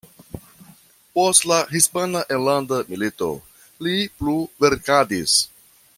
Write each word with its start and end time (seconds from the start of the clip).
Post 1.17 1.43
la 1.51 1.59
Hispana 1.79 2.23
Enlanda 2.37 2.81
Milito 2.89 3.29
li 3.89 3.95
plu 4.23 4.37
verkadis. 4.67 5.41